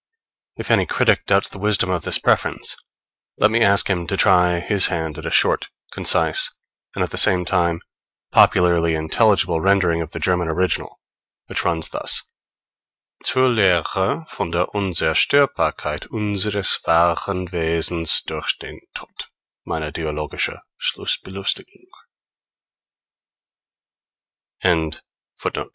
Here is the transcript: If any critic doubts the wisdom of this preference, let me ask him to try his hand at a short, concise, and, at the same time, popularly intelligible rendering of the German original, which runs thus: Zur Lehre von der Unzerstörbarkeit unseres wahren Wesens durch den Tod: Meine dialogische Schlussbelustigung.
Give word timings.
If 0.57 0.71
any 0.71 0.87
critic 0.87 1.27
doubts 1.27 1.49
the 1.49 1.59
wisdom 1.59 1.91
of 1.91 2.01
this 2.01 2.17
preference, 2.17 2.75
let 3.37 3.51
me 3.51 3.61
ask 3.61 3.87
him 3.87 4.07
to 4.07 4.17
try 4.17 4.59
his 4.59 4.87
hand 4.87 5.15
at 5.19 5.27
a 5.27 5.29
short, 5.29 5.69
concise, 5.91 6.51
and, 6.95 7.03
at 7.03 7.11
the 7.11 7.19
same 7.19 7.45
time, 7.45 7.81
popularly 8.31 8.95
intelligible 8.95 9.61
rendering 9.61 10.01
of 10.01 10.09
the 10.09 10.17
German 10.17 10.47
original, 10.47 10.99
which 11.45 11.63
runs 11.63 11.89
thus: 11.89 12.23
Zur 13.23 13.49
Lehre 13.49 14.25
von 14.27 14.49
der 14.49 14.65
Unzerstörbarkeit 14.73 16.07
unseres 16.07 16.79
wahren 16.83 17.47
Wesens 17.51 18.23
durch 18.25 18.57
den 18.57 18.79
Tod: 18.95 19.25
Meine 19.67 19.91
dialogische 19.91 20.61
Schlussbelustigung. 20.79 21.91